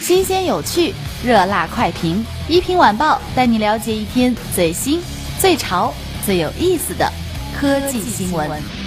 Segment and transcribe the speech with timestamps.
[0.00, 5.02] 新鲜有趣，热辣快评，一品晚报带你了解一天最新、
[5.40, 5.92] 最潮、
[6.24, 7.10] 最有意思的
[7.58, 8.85] 科技新闻。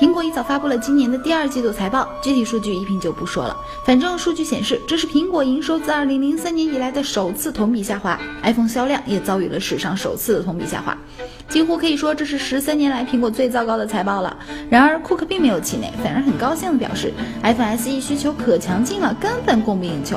[0.00, 3.54] 苹果一早发布了今年的第二季度财报，具体数据一品就不说了。
[3.84, 10.96] 反正数据显示，这是苹果营收自2003年以来的首次同比下滑，iPhone 销量也遭遇了史上首次的同比下滑，
[11.50, 14.34] 几乎可以说这是十三年来苹果最糟糕的财报了。
[14.70, 17.12] 然而，库克并没有气馁，反而很高兴地表示
[17.42, 20.16] ，iPhone SE 需求可强劲了，根本供不应求。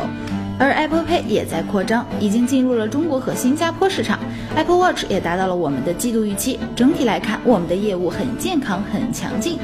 [0.59, 4.19] 而 Apple Pay 也在扩张，已经进入了中国和新加坡市场。
[4.55, 6.59] Apple Watch 也达到了我们的季度预期。
[6.75, 9.57] 整体来看，我们的业务很健康，很强劲。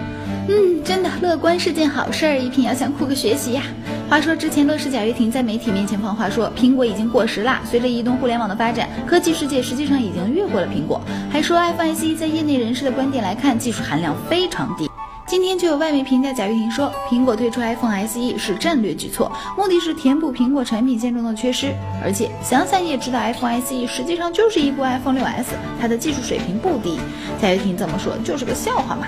[0.48, 3.62] 嗯，真的，乐观是件好事儿，一品要向库克学习呀。
[4.10, 7.62] 话说之前，乐视贾跃亭在媒体面前放话说，苹果已经过时啦。
[7.64, 11.00] 随着移动互联网的发展，科技世界实际上已经越过了苹果。
[11.30, 14.89] 还说 iPhone SE 在业内人士的观点来看，技术含量非常低。
[15.30, 21.72] 今天就有外媒评价贾跃亭说，苹果推出 iPhone SE 是战略举措，目的是填补苹果产品线中的缺失。
[22.04, 25.46] 而且想想也知道，iPhone SE 实际上就是一部 iPhone 6s，
[25.80, 26.98] 它的技术水平不低。
[27.40, 29.06] 贾跃亭这么说就是个笑话嘛？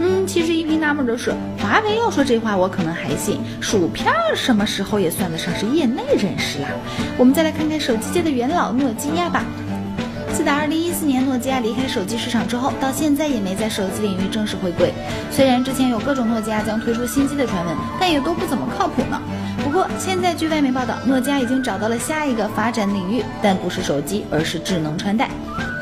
[0.00, 6.68] 嗯，其实一平纳闷的是，华为要说这话我可能还信，薯片什么时候也算得上是业内人士啦？
[7.16, 9.44] 我们再来看看手机界的元老诺基亚吧。
[10.32, 14.92] 自打2014年诺基亚离开手机市场之后，到现在也没在手机领域正式回归。
[15.30, 19.20] 虽然之前有各种诺基亚将推出新机的传闻，但也都不怎么靠谱呢。
[19.62, 25.28] 不过现在据外媒报道，诺基亚已经找到了下一个发展领域，但不是手机，而是智能穿戴。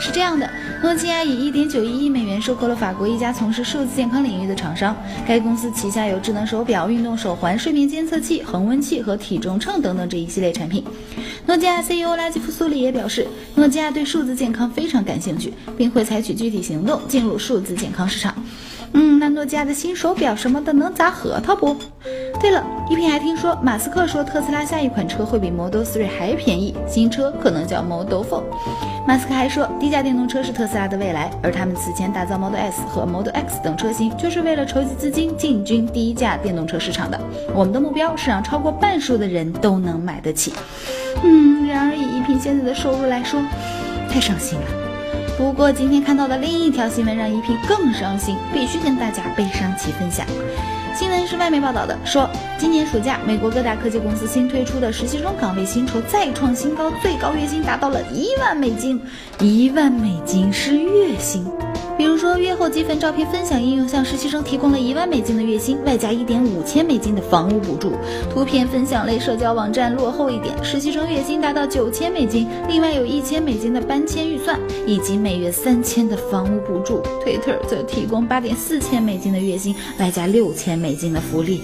[0.01, 0.49] 是这样的，
[0.83, 4.97] 诺基亚以1.91亿美元收购了法国一家从事数字健康领域的厂商。
[5.27, 10.85] 该公司旗下有智能手表、运动手环、睡眠监测器、恒温器和体重秤等等这一系列产品。
[11.47, 13.27] 诺基亚 CEO 拉基夫苏里也表示，
[13.57, 18.35] 诺基亚对数字健康非常感兴趣，并会采取具体行动进入数字健康市场。
[18.93, 21.77] 嗯，那诺基亚的新手表什么的能砸核桃不？
[22.41, 28.42] 对了，一平还听说马斯克说特斯拉下一款车会比 Model 3还便宜，新车可能叫 Model 4。
[29.06, 37.18] 马斯克还说，低价电动车是特斯拉的未来，而他们此前打造 Model S 和 Model X 等车型，就是为了筹集资金进军低价电动车市场的。
[37.55, 40.52] 我们的目标是让超过半数的人都能买得起。
[41.24, 43.40] 嗯，然而以一平现在的收入来说，
[44.08, 44.67] 太伤心了。
[45.36, 50.24] 不过今天看到的另一条新闻让一平更伤心，必须跟大家悲伤起分享。
[50.98, 52.29] 新闻是外媒报道的，说
[52.59, 59.01] 今年暑假，美国各大科技公司新推出的实习生岗位薪酬再创新高，最高月薪达到了一万美金，
[59.39, 61.47] 一万美金是月薪。
[61.98, 67.91] 比如说，月后积分照片分享应用向实习生提供了一万美金的月薪，外加一点五千美金的房屋补助；
[68.33, 74.57] 图片分享类社交网站落后一点，实习生月薪达到九千美金，另外有一千美金的搬迁预算，
[74.87, 77.03] 以及每月三千的房屋补助。
[77.20, 81.63] Twitter 则提供八点四千美金的月薪，外加六千美金的福利。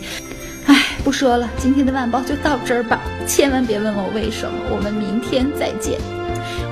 [0.66, 4.58] 唉，不说了，今天的晚报就到这儿吧，千万别问我为什么。
[4.72, 6.23] 我们明天再见。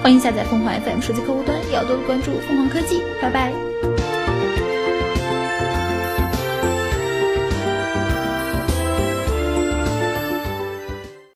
[0.02, 3.00] 欢迎下载凤凰 FM 手机客户端，也要多多关注凤凰科技。
[3.20, 3.52] 拜拜。